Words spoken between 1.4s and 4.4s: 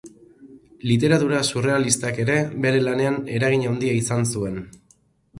surrealistak ere bere lanean eragin handia izan